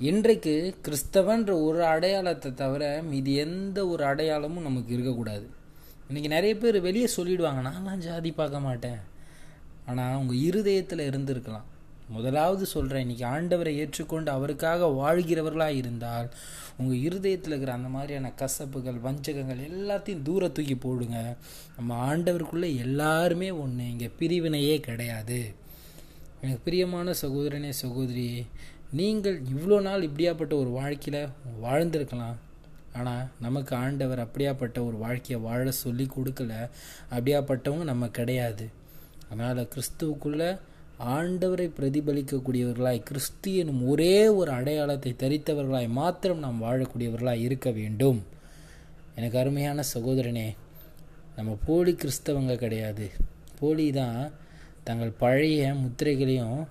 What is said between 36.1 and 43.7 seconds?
கொடுக்கல. அப்படியாப்பட்டவங்க நம்ம கிடையாது. அதனால் கிறிஸ்துவுக்குள்ளே ஆண்டவரை பிரதிபலிக்கக்கூடியவர்களாய் கிறிஸ்து